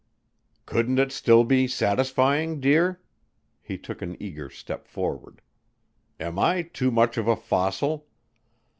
"Couldn't 0.65 0.97
it 0.97 1.11
still 1.11 1.43
be 1.43 1.67
satisfying, 1.67 2.59
dear?" 2.59 2.99
He 3.61 3.77
took 3.77 4.01
an 4.01 4.17
eager 4.19 4.49
step 4.49 4.87
forward. 4.87 5.43
"Am 6.19 6.39
I 6.39 6.63
too 6.63 6.89
much 6.89 7.19
of 7.19 7.27
a 7.27 7.35
fossil?" 7.35 8.07